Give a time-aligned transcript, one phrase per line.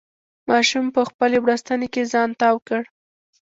[0.49, 2.81] ماشوم په خپلې بړستنې کې ځان تاو کړ.